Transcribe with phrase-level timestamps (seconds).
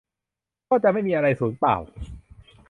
[0.69, 1.75] ก็จะไม่มีอะไรสูญเปล่า